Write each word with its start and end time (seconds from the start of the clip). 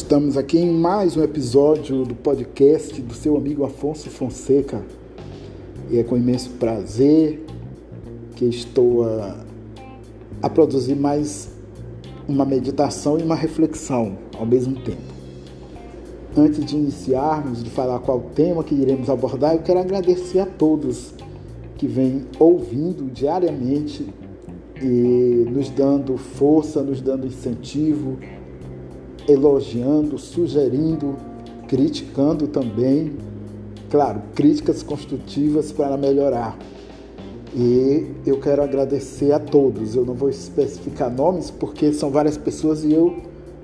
Estamos 0.00 0.36
aqui 0.36 0.58
em 0.58 0.70
mais 0.70 1.16
um 1.16 1.24
episódio 1.24 2.04
do 2.04 2.14
podcast 2.14 3.02
do 3.02 3.12
seu 3.12 3.36
amigo 3.36 3.64
Afonso 3.64 4.08
Fonseca. 4.08 4.80
E 5.90 5.98
é 5.98 6.04
com 6.04 6.16
imenso 6.16 6.50
prazer 6.50 7.44
que 8.36 8.44
estou 8.44 9.02
a, 9.02 9.44
a 10.40 10.48
produzir 10.48 10.94
mais 10.94 11.50
uma 12.28 12.44
meditação 12.44 13.18
e 13.18 13.24
uma 13.24 13.34
reflexão 13.34 14.16
ao 14.38 14.46
mesmo 14.46 14.76
tempo. 14.76 15.02
Antes 16.36 16.64
de 16.64 16.76
iniciarmos, 16.76 17.64
de 17.64 17.68
falar 17.68 17.98
qual 17.98 18.20
tema 18.36 18.62
que 18.62 18.76
iremos 18.76 19.10
abordar, 19.10 19.56
eu 19.56 19.62
quero 19.62 19.80
agradecer 19.80 20.38
a 20.38 20.46
todos 20.46 21.12
que 21.76 21.88
vêm 21.88 22.24
ouvindo 22.38 23.10
diariamente 23.10 24.06
e 24.80 25.44
nos 25.50 25.68
dando 25.70 26.16
força, 26.16 26.84
nos 26.84 27.00
dando 27.00 27.26
incentivo 27.26 28.16
elogiando, 29.28 30.18
sugerindo, 30.18 31.16
criticando 31.68 32.48
também. 32.48 33.12
Claro, 33.90 34.22
críticas 34.34 34.82
construtivas 34.82 35.70
para 35.70 35.96
melhorar. 35.96 36.58
E 37.54 38.06
eu 38.26 38.38
quero 38.40 38.62
agradecer 38.62 39.32
a 39.32 39.38
todos. 39.38 39.94
Eu 39.94 40.04
não 40.04 40.14
vou 40.14 40.28
especificar 40.28 41.10
nomes 41.10 41.50
porque 41.50 41.92
são 41.92 42.10
várias 42.10 42.36
pessoas 42.36 42.84
e 42.84 42.92
eu 42.92 43.16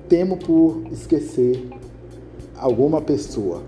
temo 0.08 0.36
por 0.36 0.82
esquecer 0.92 1.68
alguma 2.56 3.00
pessoa. 3.00 3.62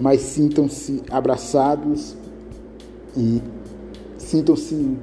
Mas 0.00 0.20
sintam-se 0.20 1.02
abraçados 1.10 2.16
e 3.16 3.42
sintam-se 4.16 4.96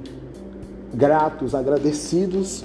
gratos, 0.93 1.53
agradecidos 1.53 2.63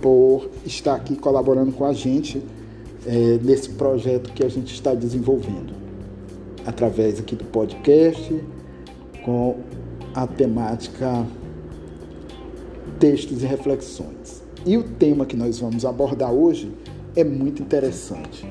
por 0.00 0.48
estar 0.64 0.94
aqui 0.94 1.16
colaborando 1.16 1.72
com 1.72 1.84
a 1.84 1.92
gente 1.92 2.42
é, 3.06 3.38
nesse 3.42 3.70
projeto 3.70 4.32
que 4.32 4.44
a 4.44 4.48
gente 4.48 4.72
está 4.72 4.94
desenvolvendo, 4.94 5.72
através 6.66 7.18
aqui 7.18 7.34
do 7.34 7.44
podcast, 7.44 8.42
com 9.24 9.56
a 10.14 10.26
temática 10.26 11.26
textos 12.98 13.42
e 13.42 13.46
reflexões. 13.46 14.42
E 14.66 14.76
o 14.76 14.82
tema 14.82 15.24
que 15.24 15.36
nós 15.36 15.58
vamos 15.58 15.84
abordar 15.84 16.32
hoje 16.32 16.72
é 17.14 17.24
muito 17.24 17.62
interessante. 17.62 18.46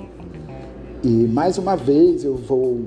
E 1.03 1.08
mais 1.08 1.58
uma 1.58 1.75
vez 1.75 2.23
eu 2.23 2.36
vou 2.36 2.86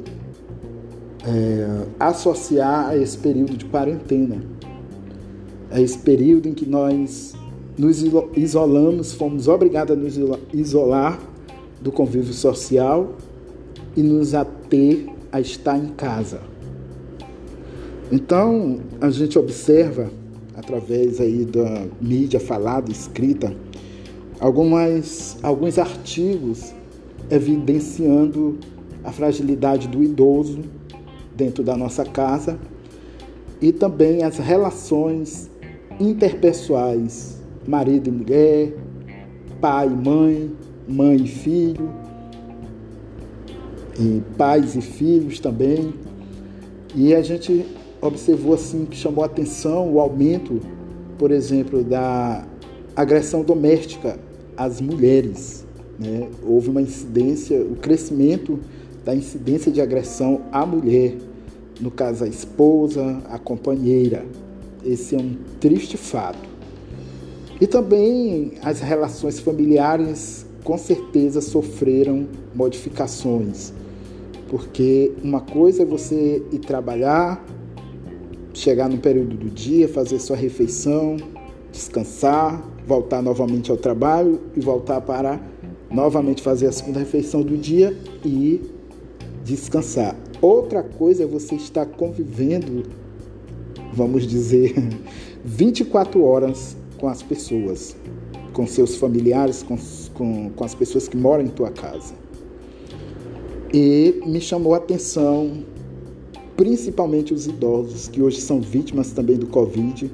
é, 1.25 1.86
associar 1.98 2.88
a 2.88 2.97
esse 2.97 3.16
período 3.16 3.56
de 3.56 3.64
quarentena, 3.66 4.42
a 5.70 5.81
esse 5.81 5.98
período 5.98 6.48
em 6.48 6.55
que 6.55 6.66
nós 6.66 7.34
nos 7.80 8.04
isolamos, 8.36 9.14
fomos 9.14 9.48
obrigados 9.48 9.96
a 9.96 9.98
nos 9.98 10.14
isolar 10.52 11.18
do 11.80 11.90
convívio 11.90 12.34
social 12.34 13.14
e 13.96 14.02
nos 14.02 14.34
ater 14.34 15.06
a 15.32 15.40
estar 15.40 15.78
em 15.78 15.88
casa. 15.88 16.42
Então, 18.12 18.80
a 19.00 19.08
gente 19.08 19.38
observa, 19.38 20.10
através 20.54 21.22
aí 21.22 21.46
da 21.46 21.86
mídia 21.98 22.38
falada, 22.38 22.92
escrita, 22.92 23.56
algumas, 24.38 25.38
alguns 25.42 25.78
artigos 25.78 26.74
evidenciando 27.30 28.58
a 29.02 29.10
fragilidade 29.10 29.88
do 29.88 30.02
idoso 30.02 30.58
dentro 31.34 31.64
da 31.64 31.78
nossa 31.78 32.04
casa 32.04 32.58
e 33.58 33.72
também 33.72 34.22
as 34.22 34.36
relações 34.36 35.48
interpessoais 35.98 37.39
marido 37.66 38.09
e 38.09 38.12
mulher, 38.12 38.75
pai 39.60 39.87
e 39.87 39.91
mãe, 39.91 40.50
mãe 40.88 41.16
e 41.16 41.28
filho, 41.28 41.91
e 43.98 44.22
pais 44.37 44.75
e 44.75 44.81
filhos 44.81 45.41
também. 45.41 45.93
E 46.94 47.15
a 47.15 47.22
gente 47.22 47.66
observou 48.00 48.54
assim 48.54 48.84
que 48.84 48.97
chamou 48.97 49.25
atenção 49.25 49.93
o 49.93 50.00
aumento, 50.00 50.60
por 51.19 51.31
exemplo, 51.31 51.84
da 51.84 52.44
agressão 52.97 53.43
doméstica 53.43 54.19
às 54.56 54.81
mulheres. 54.81 55.65
Né? 55.99 56.28
Houve 56.43 56.70
uma 56.70 56.82
incidência, 56.82 57.60
o 57.60 57.76
crescimento 57.76 58.59
da 59.04 59.15
incidência 59.15 59.70
de 59.70 59.81
agressão 59.81 60.43
à 60.50 60.65
mulher, 60.65 61.15
no 61.81 61.91
caso 61.91 62.25
a 62.25 62.28
esposa, 62.28 63.22
a 63.28 63.38
companheira. 63.38 64.25
Esse 64.84 65.15
é 65.15 65.19
um 65.19 65.37
triste 65.60 65.97
fato. 65.97 66.50
E 67.60 67.66
também 67.66 68.53
as 68.62 68.81
relações 68.81 69.38
familiares 69.38 70.47
com 70.65 70.78
certeza 70.78 71.41
sofreram 71.43 72.26
modificações, 72.54 73.72
porque 74.48 75.12
uma 75.22 75.41
coisa 75.41 75.82
é 75.82 75.84
você 75.84 76.43
ir 76.50 76.59
trabalhar, 76.59 77.44
chegar 78.54 78.88
no 78.88 78.99
período 78.99 79.37
do 79.37 79.50
dia, 79.50 79.88
fazer 79.88 80.19
sua 80.19 80.37
refeição, 80.37 81.16
descansar, 81.70 82.62
voltar 82.87 83.22
novamente 83.22 83.70
ao 83.70 83.76
trabalho 83.76 84.41
e 84.56 84.60
voltar 84.60 85.00
para 85.03 85.38
novamente 85.91 86.43
fazer 86.43 86.66
a 86.66 86.72
segunda 86.72 87.00
refeição 87.00 87.43
do 87.43 87.56
dia 87.56 87.97
e 88.25 88.60
descansar. 89.44 90.16
Outra 90.41 90.82
coisa 90.82 91.25
é 91.25 91.26
você 91.26 91.56
estar 91.56 91.84
convivendo, 91.84 92.84
vamos 93.93 94.26
dizer, 94.26 94.75
24 95.44 96.22
horas 96.25 96.79
com 97.00 97.09
as 97.09 97.22
pessoas, 97.22 97.97
com 98.53 98.66
seus 98.66 98.97
familiares, 98.97 99.62
com, 99.62 99.77
com, 100.12 100.50
com 100.50 100.65
as 100.65 100.75
pessoas 100.75 101.09
que 101.09 101.16
moram 101.16 101.44
em 101.44 101.49
tua 101.49 101.71
casa. 101.71 102.15
E 103.72 104.21
me 104.27 104.41
chamou 104.41 104.75
a 104.75 104.77
atenção, 104.77 105.65
principalmente 106.56 107.33
os 107.33 107.47
idosos, 107.47 108.06
que 108.06 108.21
hoje 108.21 108.41
são 108.41 108.61
vítimas 108.61 109.12
também 109.12 109.37
do 109.37 109.47
Covid, 109.47 110.11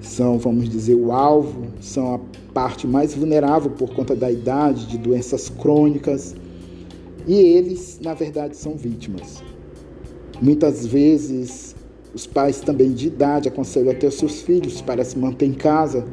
são, 0.00 0.38
vamos 0.38 0.68
dizer, 0.68 0.94
o 0.94 1.10
alvo, 1.10 1.66
são 1.80 2.14
a 2.14 2.20
parte 2.52 2.86
mais 2.86 3.14
vulnerável 3.14 3.70
por 3.70 3.92
conta 3.92 4.14
da 4.14 4.30
idade, 4.30 4.86
de 4.86 4.98
doenças 4.98 5.48
crônicas, 5.48 6.36
e 7.26 7.34
eles, 7.34 7.98
na 8.02 8.14
verdade, 8.14 8.56
são 8.56 8.76
vítimas. 8.76 9.42
Muitas 10.42 10.86
vezes 10.86 11.74
os 12.14 12.26
pais 12.26 12.60
também 12.60 12.92
de 12.92 13.08
idade 13.08 13.48
aconselham 13.48 13.90
até 13.90 14.06
os 14.06 14.14
seus 14.14 14.40
filhos 14.40 14.80
para 14.80 15.04
se 15.04 15.18
manter 15.18 15.46
em 15.46 15.52
casa, 15.52 16.06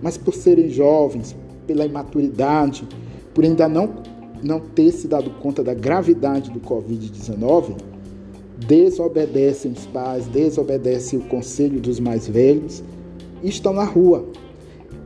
mas 0.00 0.16
por 0.16 0.32
serem 0.32 0.68
jovens, 0.68 1.34
pela 1.66 1.84
imaturidade, 1.84 2.86
por 3.34 3.44
ainda 3.44 3.68
não, 3.68 3.96
não 4.42 4.60
ter 4.60 4.92
se 4.92 5.08
dado 5.08 5.30
conta 5.30 5.62
da 5.64 5.74
gravidade 5.74 6.50
do 6.50 6.60
Covid-19, 6.60 7.76
desobedecem 8.66 9.72
os 9.72 9.86
pais, 9.86 10.26
desobedecem 10.26 11.18
o 11.18 11.22
conselho 11.22 11.80
dos 11.80 11.98
mais 11.98 12.28
velhos 12.28 12.82
e 13.42 13.48
estão 13.48 13.72
na 13.72 13.84
rua. 13.84 14.26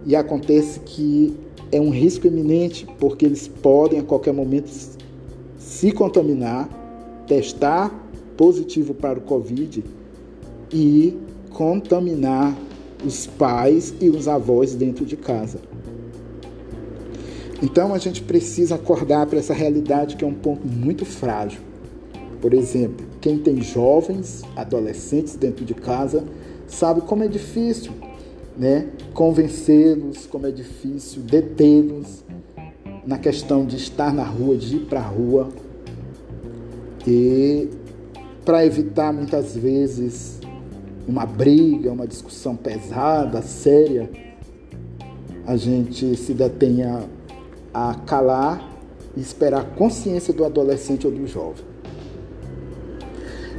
E 0.04 0.14
acontece 0.14 0.80
que 0.80 1.34
é 1.70 1.80
um 1.80 1.90
risco 1.90 2.26
iminente, 2.26 2.86
porque 2.98 3.24
eles 3.24 3.48
podem 3.48 4.00
a 4.00 4.02
qualquer 4.02 4.34
momento 4.34 4.70
se 5.56 5.92
contaminar, 5.92 6.68
testar 7.26 7.90
positivo 8.36 8.92
para 8.92 9.18
o 9.18 9.22
Covid 9.22 9.82
e 10.72 11.18
contaminar 11.50 12.56
os 13.04 13.26
pais 13.26 13.94
e 14.00 14.08
os 14.08 14.28
avós 14.28 14.74
dentro 14.74 15.04
de 15.04 15.16
casa. 15.16 15.58
Então 17.62 17.94
a 17.94 17.98
gente 17.98 18.22
precisa 18.22 18.74
acordar 18.74 19.26
para 19.26 19.38
essa 19.38 19.54
realidade 19.54 20.16
que 20.16 20.24
é 20.24 20.26
um 20.26 20.34
ponto 20.34 20.66
muito 20.66 21.04
frágil. 21.04 21.60
Por 22.40 22.52
exemplo, 22.54 23.06
quem 23.20 23.38
tem 23.38 23.62
jovens, 23.62 24.42
adolescentes 24.56 25.36
dentro 25.36 25.64
de 25.64 25.74
casa, 25.74 26.24
sabe 26.66 27.02
como 27.02 27.22
é 27.22 27.28
difícil, 27.28 27.92
né, 28.58 28.88
convencê-los, 29.14 30.26
como 30.26 30.46
é 30.46 30.50
difícil 30.50 31.22
detê-los 31.22 32.24
na 33.06 33.16
questão 33.16 33.64
de 33.64 33.76
estar 33.76 34.12
na 34.12 34.24
rua, 34.24 34.56
de 34.56 34.76
ir 34.76 34.80
para 34.86 35.00
a 35.00 35.06
rua. 35.06 35.48
E 37.06 37.68
para 38.44 38.66
evitar 38.66 39.12
muitas 39.12 39.56
vezes 39.56 40.41
uma 41.06 41.26
briga, 41.26 41.92
uma 41.92 42.06
discussão 42.06 42.56
pesada, 42.56 43.42
séria, 43.42 44.10
a 45.46 45.56
gente 45.56 46.16
se 46.16 46.32
detenha 46.32 47.04
a 47.74 47.94
calar 48.06 48.70
e 49.16 49.20
esperar 49.20 49.62
a 49.62 49.64
consciência 49.64 50.32
do 50.32 50.44
adolescente 50.44 51.06
ou 51.06 51.12
do 51.12 51.26
jovem. 51.26 51.64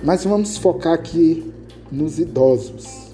Mas 0.03 0.23
vamos 0.23 0.57
focar 0.57 0.93
aqui 0.93 1.51
nos 1.91 2.19
idosos. 2.19 3.11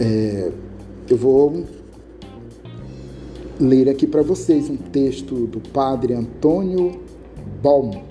É, 0.00 0.50
eu 1.08 1.16
vou 1.16 1.64
ler 3.60 3.88
aqui 3.88 4.06
para 4.06 4.22
vocês 4.22 4.68
um 4.68 4.76
texto 4.76 5.46
do 5.46 5.60
padre 5.60 6.14
Antônio 6.14 7.00
Baum. 7.62 8.02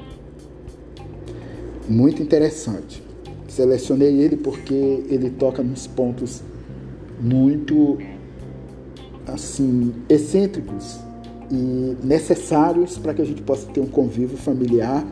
Muito 1.88 2.21
interessante. 2.21 3.04
Selecionei 3.53 4.19
ele 4.19 4.35
porque 4.35 4.73
ele 5.07 5.29
toca 5.29 5.61
nos 5.61 5.85
pontos 5.85 6.41
muito 7.21 8.00
assim 9.27 9.94
excêntricos 10.09 11.00
e 11.51 11.95
necessários 12.03 12.97
para 12.97 13.13
que 13.13 13.21
a 13.21 13.25
gente 13.25 13.44
possa 13.44 13.67
ter 13.67 13.79
um 13.79 13.85
convívio 13.85 14.38
familiar 14.38 15.05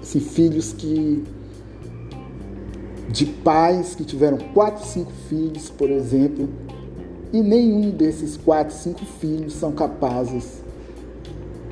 assim, 0.01 0.19
filhos 0.19 0.73
que 0.73 1.23
de 3.11 3.25
pais 3.25 3.95
que 3.95 4.03
tiveram 4.03 4.37
quatro, 4.53 4.85
cinco 4.85 5.11
filhos, 5.27 5.69
por 5.69 5.89
exemplo, 5.89 6.47
e 7.33 7.41
nenhum 7.41 7.91
desses 7.91 8.37
quatro, 8.37 8.75
cinco 8.75 9.05
filhos 9.05 9.53
são 9.53 9.71
capazes 9.71 10.63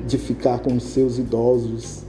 de 0.06 0.18
ficar 0.18 0.60
com 0.60 0.74
os 0.74 0.84
seus 0.84 1.18
idosos, 1.18 2.02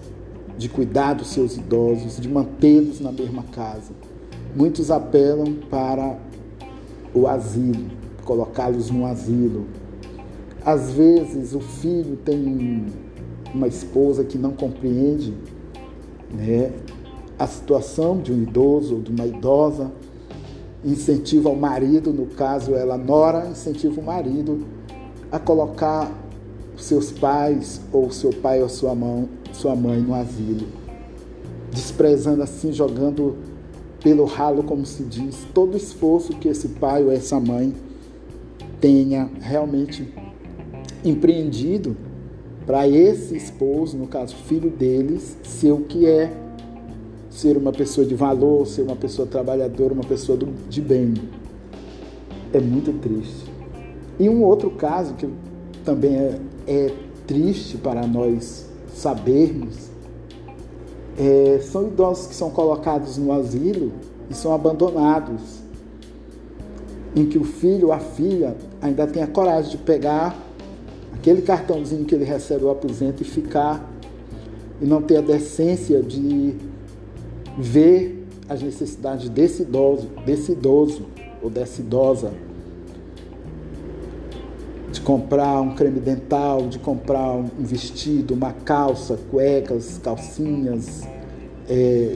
de 0.58 0.70
cuidar 0.70 1.14
dos 1.14 1.28
seus 1.28 1.58
idosos, 1.58 2.20
de 2.20 2.28
mantê-los 2.30 3.00
na 3.00 3.12
mesma 3.12 3.44
casa. 3.44 3.92
Muitos 4.56 4.92
apelam 4.92 5.54
para 5.70 6.18
o 7.14 7.28
asilo, 7.28 7.86
colocá-los 8.26 8.90
no 8.90 9.06
asilo, 9.06 9.66
às 10.66 10.92
vezes 10.92 11.54
o 11.54 11.60
filho 11.60 12.18
tem 12.18 12.86
uma 13.54 13.68
esposa 13.68 14.24
que 14.24 14.38
não 14.38 14.52
compreende 14.52 15.34
né, 16.32 16.72
a 17.38 17.48
situação 17.48 18.20
de 18.20 18.32
um 18.32 18.44
idoso 18.44 18.96
ou 18.96 19.02
de 19.02 19.12
uma 19.12 19.26
idosa, 19.26 19.92
incentiva 20.84 21.50
o 21.50 21.56
marido, 21.56 22.14
no 22.14 22.28
caso 22.28 22.76
ela 22.76 22.98
nora, 22.98 23.48
incentiva 23.48 24.00
o 24.00 24.04
marido 24.04 24.66
a 25.32 25.40
colocar 25.40 26.12
seus 26.78 27.12
pais 27.12 27.82
ou 27.92 28.10
seu 28.12 28.32
pai 28.32 28.62
ou 28.62 28.70
sua 28.70 28.96
sua 29.52 29.76
mãe 29.76 30.00
no 30.00 30.14
asilo, 30.14 30.68
desprezando 31.72 32.42
assim, 32.42 32.72
jogando 32.72 33.36
pelo 34.02 34.26
ralo, 34.26 34.64
como 34.64 34.86
se 34.86 35.04
diz, 35.04 35.46
todo 35.54 35.76
esforço 35.76 36.34
que 36.34 36.48
esse 36.48 36.70
pai 36.70 37.04
ou 37.04 37.12
essa 37.12 37.40
mãe 37.40 37.74
tenha 38.80 39.30
realmente 39.42 40.08
empreendido 41.04 41.96
para 42.66 42.88
esse 42.88 43.36
esposo, 43.36 43.98
no 43.98 44.08
caso 44.08 44.36
filho 44.36 44.70
deles, 44.70 45.38
ser 45.44 45.72
o 45.72 45.82
que 45.82 46.06
é 46.06 46.32
ser 47.30 47.58
uma 47.58 47.72
pessoa 47.72 48.06
de 48.06 48.16
valor, 48.16 48.66
ser 48.68 48.82
uma 48.82 48.96
pessoa 48.96 49.28
trabalhadora, 49.28 49.94
uma 49.94 50.04
pessoa 50.04 50.38
do, 50.38 50.48
de 50.70 50.82
bem. 50.82 51.14
É 52.52 52.60
muito 52.60 52.92
triste. 53.00 53.46
E 54.20 54.28
um 54.28 54.44
outro 54.44 54.72
caso 54.72 55.14
que 55.14 55.28
também 55.86 56.16
é, 56.16 56.40
é 56.68 56.94
triste 57.26 57.78
para 57.78 58.06
nós 58.06 58.68
sabermos 58.94 59.89
é, 61.20 61.60
são 61.60 61.88
idosos 61.88 62.28
que 62.28 62.36
são 62.36 62.50
colocados 62.50 63.18
no 63.18 63.34
asilo 63.34 63.92
e 64.30 64.34
são 64.34 64.54
abandonados, 64.54 65.60
em 67.14 67.26
que 67.26 67.38
o 67.38 67.44
filho 67.44 67.88
ou 67.88 67.94
a 67.94 68.00
filha 68.00 68.56
ainda 68.82 69.06
tem 69.06 69.22
a 69.22 69.28
coragem 69.28 69.72
de 69.72 69.78
pegar 69.78 70.38
aquele 71.14 71.42
cartãozinho 71.42 72.06
que 72.06 72.16
ele 72.16 72.24
recebe 72.24 72.64
o 72.64 72.70
aposento 72.70 73.22
e 73.22 73.26
ficar 73.26 73.92
e 74.82 74.86
não 74.86 75.02
ter 75.02 75.18
a 75.18 75.22
decência 75.22 76.02
de 76.02 76.56
ver 77.58 78.26
as 78.48 78.62
necessidades 78.62 79.28
desse 79.28 79.64
idoso, 79.64 80.08
desse 80.26 80.54
idoso 80.54 81.06
ou 81.42 81.50
dessa 81.50 81.82
idosa, 81.82 82.32
de 84.90 85.02
comprar 85.02 85.60
um 85.60 85.76
creme 85.76 86.00
dental, 86.00 86.68
de 86.68 86.80
comprar 86.80 87.34
um 87.34 87.50
vestido, 87.60 88.34
uma 88.34 88.54
calça, 88.54 89.20
cuecas, 89.30 90.00
calcinhas, 90.02 91.04
é, 91.70 92.16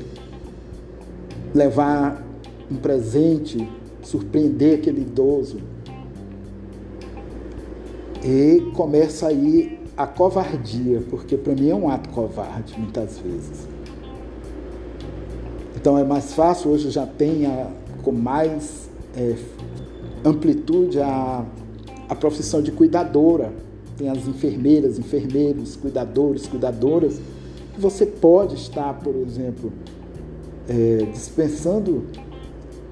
levar 1.54 2.26
um 2.70 2.76
presente, 2.76 3.70
surpreender 4.02 4.80
aquele 4.80 5.02
idoso 5.02 5.60
e 8.24 8.72
começa 8.74 9.28
aí 9.28 9.80
a 9.96 10.08
covardia, 10.08 11.04
porque 11.10 11.38
para 11.38 11.54
mim 11.54 11.70
é 11.70 11.76
um 11.76 11.90
ato 11.90 12.10
covarde 12.10 12.74
muitas 12.78 13.20
vezes. 13.20 13.68
Então 15.76 15.98
é 15.98 16.04
mais 16.04 16.34
fácil, 16.34 16.72
hoje 16.72 16.90
já 16.90 17.06
tem 17.06 17.46
com 18.02 18.12
mais 18.12 18.90
é, 19.16 19.36
amplitude 20.24 21.00
a, 21.00 21.46
a 22.08 22.16
profissão 22.16 22.62
de 22.62 22.72
cuidadora. 22.72 23.52
Tem 23.98 24.10
as 24.10 24.28
enfermeiras, 24.28 24.98
enfermeiros, 24.98 25.76
cuidadores, 25.76 26.48
cuidadoras. 26.48 27.20
Você 27.78 28.06
pode 28.06 28.56
estar, 28.56 28.94
por 29.00 29.16
exemplo, 29.16 29.74
é, 30.68 31.06
dispensando 31.12 32.06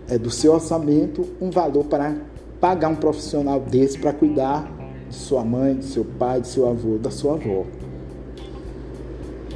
é, 0.10 0.18
do 0.18 0.30
seu 0.30 0.54
orçamento 0.54 1.26
um 1.40 1.50
valor 1.50 1.86
para 1.86 2.16
pagar 2.60 2.90
um 2.90 2.96
profissional 2.96 3.60
desse 3.60 3.98
para 3.98 4.12
cuidar 4.12 4.72
de 5.08 5.16
sua 5.16 5.44
mãe, 5.44 5.76
de 5.76 5.86
seu 5.86 6.04
pai, 6.04 6.42
de 6.42 6.48
seu 6.48 6.68
avô, 6.68 6.98
da 6.98 7.12
sua 7.12 7.34
avó. 7.36 7.66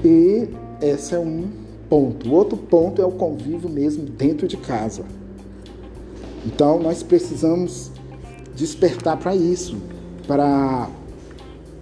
E 0.04 0.50
esse 0.82 1.16
é 1.16 1.20
um 1.20 1.48
ponto. 1.90 2.30
O 2.30 2.34
outro 2.34 2.58
ponto 2.58 3.02
é 3.02 3.06
o 3.06 3.12
convívio 3.12 3.70
mesmo 3.70 4.06
dentro 4.06 4.48
de 4.48 4.58
casa. 4.58 5.04
Então 6.46 6.80
nós 6.80 7.02
precisamos 7.02 7.92
despertar 8.56 9.18
para 9.18 9.36
isso, 9.36 9.78
para 10.28 10.90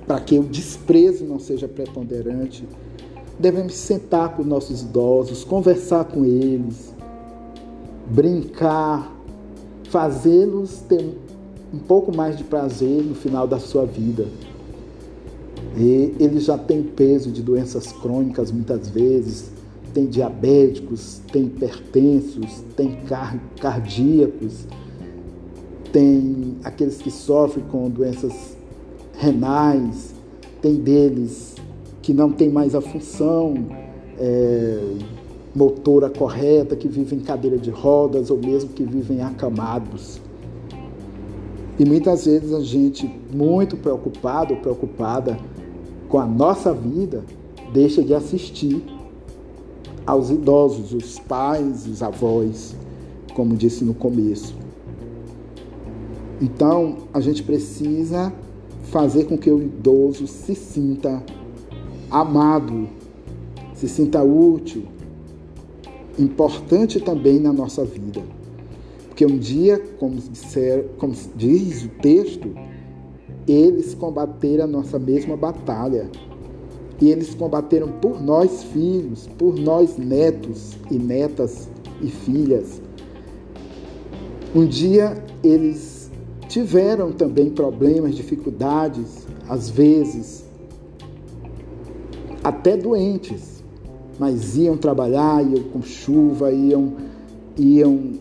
para 0.05 0.19
que 0.19 0.37
o 0.37 0.43
desprezo 0.43 1.23
não 1.23 1.39
seja 1.39 1.67
preponderante. 1.67 2.67
Devemos 3.39 3.73
sentar 3.73 4.35
com 4.35 4.43
nossos 4.43 4.81
idosos, 4.81 5.43
conversar 5.43 6.05
com 6.05 6.23
eles, 6.23 6.93
brincar, 8.07 9.11
fazê-los 9.89 10.81
ter 10.87 11.17
um 11.73 11.79
pouco 11.79 12.15
mais 12.15 12.37
de 12.37 12.43
prazer 12.43 13.03
no 13.03 13.15
final 13.15 13.47
da 13.47 13.59
sua 13.59 13.85
vida. 13.85 14.27
E 15.75 16.13
ele 16.19 16.39
já 16.39 16.57
tem 16.57 16.83
peso 16.83 17.31
de 17.31 17.41
doenças 17.41 17.91
crônicas 17.91 18.51
muitas 18.51 18.87
vezes, 18.89 19.51
tem 19.93 20.05
diabéticos, 20.05 21.21
tem 21.31 21.45
hipertensos, 21.45 22.63
tem 22.75 22.95
car 23.07 23.39
cardíacos, 23.59 24.67
tem 25.91 26.57
aqueles 26.63 26.97
que 26.97 27.09
sofrem 27.09 27.65
com 27.71 27.89
doenças 27.89 28.55
renais, 29.17 30.13
tem 30.61 30.75
deles 30.75 31.52
que 32.03 32.13
não 32.13 32.29
tem 32.29 32.49
mais 32.49 32.75
a 32.75 32.81
função 32.81 33.55
é, 34.19 34.77
motora 35.55 36.09
correta, 36.09 36.75
que 36.75 36.87
vivem 36.87 37.19
em 37.19 37.21
cadeira 37.21 37.57
de 37.57 37.69
rodas 37.69 38.29
ou 38.29 38.37
mesmo 38.37 38.71
que 38.71 38.83
vivem 38.83 39.21
acamados. 39.21 40.21
E 41.79 41.85
muitas 41.85 42.25
vezes 42.25 42.53
a 42.53 42.59
gente, 42.59 43.09
muito 43.33 43.77
preocupado 43.77 44.53
ou 44.53 44.59
preocupada 44.59 45.39
com 46.09 46.19
a 46.19 46.25
nossa 46.25 46.73
vida, 46.73 47.23
deixa 47.71 48.03
de 48.03 48.13
assistir 48.13 48.83
aos 50.05 50.29
idosos, 50.29 50.93
os 50.93 51.17
pais, 51.19 51.87
os 51.87 52.03
avós, 52.03 52.75
como 53.33 53.55
disse 53.55 53.85
no 53.85 53.93
começo. 53.93 54.53
Então, 56.41 56.97
a 57.13 57.21
gente 57.21 57.41
precisa 57.41 58.33
fazer 58.83 59.23
com 59.23 59.37
que 59.37 59.49
o 59.49 59.61
idoso 59.61 60.27
se 60.27 60.53
sinta 60.53 61.23
amado, 62.13 62.87
se 63.73 63.89
sinta 63.89 64.21
útil, 64.21 64.83
importante 66.17 66.99
também 66.99 67.39
na 67.39 67.51
nossa 67.51 67.83
vida. 67.83 68.21
Porque 69.07 69.25
um 69.25 69.37
dia, 69.37 69.79
como, 69.99 70.15
disser, 70.15 70.85
como 70.99 71.15
diz 71.35 71.83
o 71.83 71.89
texto, 71.89 72.53
eles 73.47 73.95
combateram 73.95 74.65
a 74.65 74.67
nossa 74.67 74.99
mesma 74.99 75.35
batalha. 75.35 76.07
E 77.01 77.09
eles 77.09 77.33
combateram 77.33 77.91
por 77.93 78.21
nós 78.21 78.63
filhos, 78.63 79.27
por 79.37 79.55
nós 79.59 79.97
netos 79.97 80.77
e 80.91 80.99
netas 80.99 81.67
e 81.99 82.07
filhas. 82.07 82.79
Um 84.55 84.67
dia 84.67 85.17
eles 85.43 86.11
tiveram 86.47 87.11
também 87.11 87.49
problemas, 87.49 88.15
dificuldades, 88.15 89.27
às 89.49 89.69
vezes 89.69 90.42
até 92.43 92.75
doentes, 92.75 93.63
mas 94.19 94.57
iam 94.57 94.77
trabalhar, 94.77 95.43
iam 95.43 95.63
com 95.63 95.81
chuva, 95.81 96.51
iam, 96.51 96.93
iam 97.57 98.13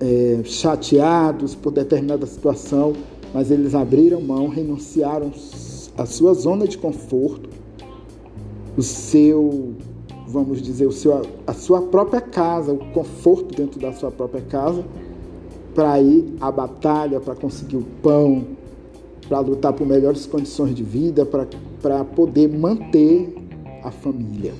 é, 0.00 0.40
chateados 0.44 1.54
por 1.54 1.72
determinada 1.72 2.26
situação, 2.26 2.92
mas 3.32 3.50
eles 3.50 3.74
abriram 3.74 4.20
mão, 4.20 4.48
renunciaram 4.48 5.32
à 5.96 6.06
sua 6.06 6.34
zona 6.34 6.68
de 6.68 6.76
conforto, 6.76 7.48
o 8.76 8.82
seu, 8.82 9.74
vamos 10.26 10.60
dizer, 10.60 10.86
o 10.86 10.92
seu, 10.92 11.22
a 11.46 11.52
sua 11.52 11.82
própria 11.82 12.20
casa, 12.20 12.72
o 12.72 12.78
conforto 12.92 13.54
dentro 13.54 13.80
da 13.80 13.92
sua 13.92 14.10
própria 14.10 14.42
casa, 14.42 14.84
para 15.74 16.00
ir 16.00 16.34
à 16.40 16.52
batalha, 16.52 17.20
para 17.20 17.34
conseguir 17.34 17.76
o 17.76 17.84
pão, 18.02 18.44
para 19.28 19.40
lutar 19.40 19.72
por 19.72 19.86
melhores 19.86 20.26
condições 20.26 20.74
de 20.74 20.82
vida, 20.82 21.24
para 21.24 21.46
poder 22.04 22.48
manter 22.48 23.34
a 23.82 23.90
família. 23.90 24.54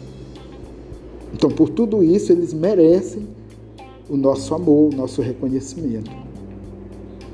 Então, 1.33 1.51
por 1.51 1.71
tudo 1.71 2.03
isso, 2.03 2.31
eles 2.33 2.53
merecem 2.53 3.27
o 4.09 4.17
nosso 4.17 4.55
amor, 4.55 4.93
o 4.93 4.97
nosso 4.97 5.23
reconhecimento. 5.23 6.11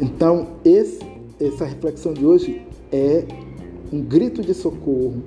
Então, 0.01 0.47
esse, 0.65 1.01
essa 1.41 1.65
reflexão 1.65 2.15
de 2.15 2.25
hoje 2.25 2.63
é 2.93 3.25
um 3.93 4.01
grito 4.01 4.43
de 4.43 4.55
socorro 4.55 5.23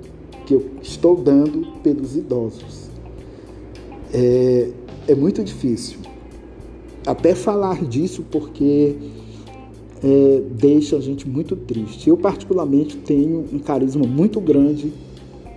que 0.46 0.54
eu 0.54 0.64
estou 0.82 1.16
dando 1.16 1.66
pelos 1.82 2.16
idosos. 2.16 2.88
É, 4.12 4.70
é 5.08 5.14
muito 5.14 5.42
difícil 5.44 5.98
até 7.06 7.34
falar 7.34 7.84
disso 7.84 8.24
porque 8.30 8.96
é, 10.04 10.42
deixa 10.50 10.96
a 10.96 11.00
gente 11.00 11.26
muito 11.26 11.56
triste. 11.56 12.10
Eu, 12.10 12.16
particularmente, 12.18 12.94
tenho 12.98 13.42
um 13.50 13.58
carisma 13.58 14.06
muito 14.06 14.38
grande 14.38 14.92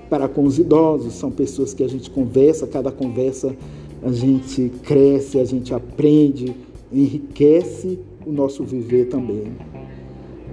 para 0.10 0.30
com 0.30 0.46
os 0.46 0.58
idosos. 0.58 1.14
São 1.16 1.30
pessoas 1.30 1.74
que 1.74 1.84
a 1.84 1.88
gente 1.90 2.10
conversa, 2.10 2.66
cada 2.66 2.90
conversa 2.90 3.54
a 4.02 4.12
gente 4.12 4.72
cresce, 4.84 5.38
a 5.38 5.44
gente 5.44 5.74
aprende, 5.74 6.56
enriquece 6.94 8.00
o 8.26 8.32
nosso 8.32 8.64
viver 8.64 9.10
também. 9.10 9.52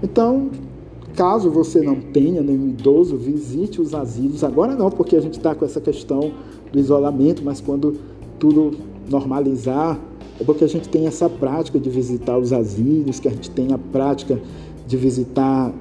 Então, 0.03 0.51
caso 1.15 1.49
você 1.49 1.81
não 1.81 1.95
tenha 1.95 2.43
nenhum 2.43 2.71
idoso, 2.71 3.17
visite 3.17 3.81
os 3.81 3.95
asilos. 3.95 4.43
Agora 4.43 4.75
não, 4.75 4.91
porque 4.91 5.15
a 5.15 5.21
gente 5.21 5.39
está 5.39 5.55
com 5.55 5.65
essa 5.65 5.81
questão 5.81 6.33
do 6.73 6.81
isolamento, 6.81 7.45
mas 7.45 7.61
quando 7.61 7.97
tudo 8.41 8.73
normalizar, 9.09 10.01
é 10.41 10.45
porque 10.45 10.65
a 10.65 10.69
gente 10.69 10.89
tem 10.89 11.07
essa 11.07 11.29
prática 11.29 11.79
de 11.79 11.89
visitar 11.91 12.37
os 12.39 12.53
asilos, 12.53 13.21
que 13.21 13.29
a 13.29 13.31
gente 13.31 13.51
tem 13.51 13.73
a 13.73 13.79
prática 13.79 14.41
de 14.87 14.97
visitar 14.97 15.73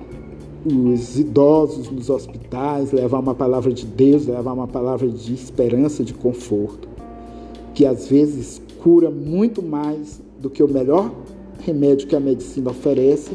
os 0.65 1.19
idosos 1.19 1.89
nos 1.89 2.09
hospitais, 2.09 2.91
levar 2.91 3.19
uma 3.19 3.35
palavra 3.35 3.73
de 3.73 3.85
Deus, 3.85 4.25
levar 4.25 4.53
uma 4.53 4.67
palavra 4.67 5.07
de 5.09 5.33
esperança, 5.33 6.03
de 6.03 6.13
conforto 6.13 6.93
que 7.73 7.85
às 7.85 8.07
vezes 8.07 8.61
cura 8.81 9.09
muito 9.09 9.61
mais 9.61 10.21
do 10.39 10.49
que 10.49 10.61
o 10.61 10.67
melhor 10.67 11.11
remédio 11.59 12.07
que 12.07 12.15
a 12.15 12.19
medicina 12.19 12.69
oferece 12.69 13.31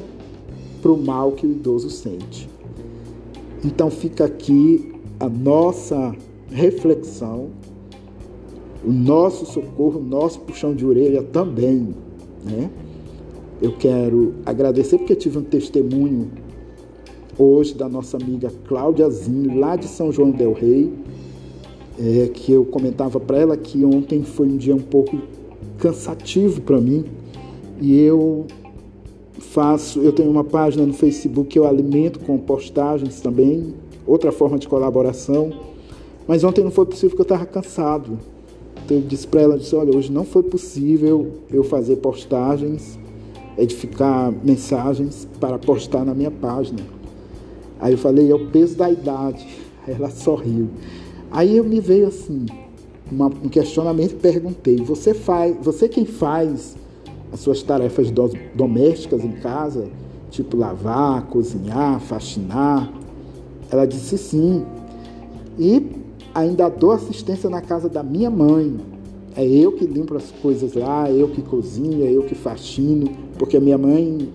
para 0.81 0.93
o 0.93 0.97
mal 0.97 1.33
que 1.33 1.47
o 1.47 1.51
idoso 1.51 1.91
sente. 1.91 2.49
Então 3.65 3.91
fica 3.91 4.25
aqui 4.25 4.93
a 5.19 5.29
nossa 5.29 6.15
reflexão, 6.51 7.49
o 8.85 8.93
nosso 8.93 9.47
socorro, 9.47 10.01
o 10.01 10.05
nosso 10.05 10.41
puxão 10.41 10.75
de 10.75 10.87
orelha 10.87 11.23
também. 11.23 11.95
Né? 12.45 12.71
Eu 13.61 13.73
quero 13.73 14.35
agradecer 14.47 14.99
porque 14.99 15.17
tive 15.17 15.39
um 15.39 15.43
testemunho 15.43 16.31
hoje 17.37 17.75
da 17.75 17.89
nossa 17.89 18.17
amiga 18.17 18.53
Cláudia 18.67 19.09
Zinho, 19.11 19.59
lá 19.59 19.77
de 19.77 19.87
São 19.87 20.11
João 20.13 20.31
del 20.31 20.53
Rei, 20.53 20.93
é, 21.99 22.29
que 22.29 22.53
eu 22.53 22.65
comentava 22.65 23.19
para 23.19 23.39
ela 23.39 23.57
que 23.57 23.85
ontem 23.85 24.23
foi 24.23 24.49
um 24.49 24.57
dia 24.57 24.75
um 24.75 24.81
pouco 24.81 25.19
cansativo 25.79 26.61
para 26.61 26.81
mim 26.81 27.05
e 27.81 28.01
eu 28.01 28.47
faço, 29.39 30.01
eu 30.01 30.13
tenho 30.13 30.31
uma 30.31 30.45
página 30.45 30.85
no 30.85 30.93
Facebook 30.93 31.49
que 31.49 31.59
eu 31.59 31.67
alimento 31.67 32.19
com 32.21 32.37
postagens 32.39 33.21
também, 33.21 33.75
outra 34.07 34.33
forma 34.33 34.59
de 34.59 34.69
colaboração, 34.69 35.53
mas 36.27 36.45
ontem 36.45 36.63
não 36.63 36.71
foi 36.71 36.87
possível 36.87 37.11
porque 37.11 37.23
eu 37.23 37.37
estava 37.37 37.47
cansado. 37.47 38.19
Eu 38.91 39.01
disse 39.03 39.27
para 39.27 39.43
ela, 39.43 39.59
disse, 39.59 39.75
olha, 39.75 39.95
hoje 39.95 40.11
não 40.11 40.25
foi 40.25 40.43
possível 40.43 41.35
eu 41.51 41.63
fazer 41.63 41.97
postagens, 41.97 42.99
edificar 43.57 44.33
mensagens 44.43 45.29
para 45.39 45.59
postar 45.59 46.05
na 46.05 46.15
minha 46.15 46.31
página. 46.31 46.81
Aí 47.79 47.93
eu 47.93 47.99
falei, 47.99 48.31
é 48.31 48.35
o 48.35 48.49
peso 48.49 48.77
da 48.77 48.91
idade. 48.91 49.47
Aí 49.87 49.95
ela 49.95 50.11
sorriu. 50.11 50.69
Aí 51.31 51.57
eu 51.57 51.65
me 51.65 51.81
veio 51.81 52.09
assim, 52.09 52.47
uma, 53.11 53.27
um 53.27 53.49
questionamento 53.49 54.13
e 54.13 54.17
perguntei: 54.17 54.77
você 54.77 55.13
faz, 55.13 55.57
você 55.61 55.89
quem 55.89 56.05
faz 56.05 56.77
as 57.33 57.41
suas 57.41 57.63
tarefas 57.63 58.11
do, 58.11 58.31
domésticas 58.55 59.25
em 59.25 59.33
casa, 59.33 59.89
tipo 60.31 60.57
lavar, 60.57 61.27
cozinhar, 61.27 62.01
faxinar? 62.01 62.91
Ela 63.71 63.87
disse 63.87 64.17
sim. 64.17 64.65
E 65.59 65.98
ainda 66.39 66.69
dou 66.69 66.93
assistência 66.93 67.51
na 67.51 67.61
casa 67.61 67.89
da 67.89 68.03
minha 68.03 68.31
mãe. 68.31 68.77
É 69.37 69.45
eu 69.45 69.73
que 69.73 69.85
limpo 69.85 70.17
as 70.17 70.31
coisas 70.43 70.75
lá, 70.75 71.11
eu 71.11 71.29
que 71.29 71.43
cozinho, 71.43 72.05
é 72.05 72.11
eu 72.11 72.23
que 72.23 72.35
faxino, 72.35 73.09
porque 73.39 73.57
a 73.57 73.61
minha 73.61 73.79
mãe 73.79 74.29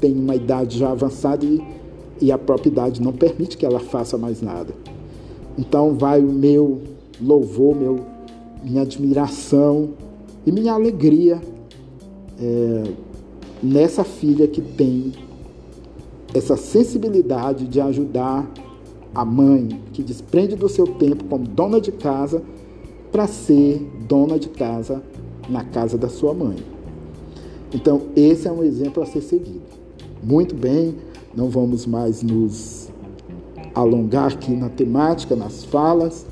tem 0.00 0.14
uma 0.14 0.34
idade 0.34 0.78
já 0.78 0.90
avançada 0.90 1.44
e, 1.44 1.62
e 2.20 2.32
a 2.32 2.38
própria 2.38 2.70
idade 2.70 3.02
não 3.02 3.12
permite 3.12 3.56
que 3.56 3.66
ela 3.66 3.80
faça 3.80 4.16
mais 4.16 4.40
nada. 4.40 4.74
Então 5.58 5.94
vai 5.94 6.20
o 6.20 6.32
meu 6.32 6.80
louvor, 7.20 7.74
meu, 7.76 8.00
minha 8.64 8.82
admiração 8.82 9.90
e 10.46 10.52
minha 10.52 10.72
alegria 10.72 11.40
é, 12.40 12.82
nessa 13.62 14.02
filha 14.02 14.48
que 14.48 14.60
tem 14.60 15.12
essa 16.34 16.56
sensibilidade 16.56 17.66
de 17.66 17.80
ajudar 17.80 18.50
a 19.14 19.24
mãe, 19.24 19.80
que 19.92 20.02
desprende 20.02 20.56
do 20.56 20.68
seu 20.68 20.86
tempo 20.86 21.24
como 21.24 21.46
dona 21.46 21.80
de 21.80 21.92
casa 21.92 22.42
para 23.10 23.26
ser 23.26 23.78
dona 24.08 24.38
de 24.38 24.48
casa 24.48 25.02
na 25.48 25.64
casa 25.64 25.98
da 25.98 26.08
sua 26.08 26.32
mãe. 26.32 26.56
Então, 27.74 28.02
esse 28.16 28.48
é 28.48 28.52
um 28.52 28.62
exemplo 28.62 29.02
a 29.02 29.06
ser 29.06 29.20
seguido. 29.20 29.62
Muito 30.22 30.54
bem, 30.54 30.94
não 31.34 31.48
vamos 31.48 31.86
mais 31.86 32.22
nos 32.22 32.90
alongar 33.74 34.32
aqui 34.32 34.52
na 34.52 34.68
temática, 34.68 35.34
nas 35.34 35.64
falas, 35.64 36.26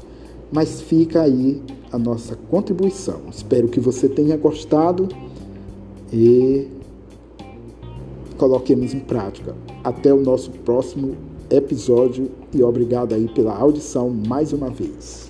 mas 0.52 0.80
fica 0.80 1.22
aí 1.22 1.62
a 1.90 1.98
nossa 1.98 2.36
contribuição. 2.50 3.20
Espero 3.30 3.68
que 3.68 3.80
você 3.80 4.08
tenha 4.08 4.36
gostado 4.36 5.08
e 6.12 6.68
coloquemos 8.36 8.94
em 8.94 9.00
prática. 9.00 9.54
Até 9.82 10.12
o 10.12 10.20
nosso 10.20 10.50
próximo 10.50 11.16
episódio 11.50 12.30
e 12.54 12.62
obrigado 12.62 13.14
aí 13.14 13.28
pela 13.28 13.56
audição 13.56 14.08
mais 14.10 14.52
uma 14.52 14.70
vez. 14.70 15.29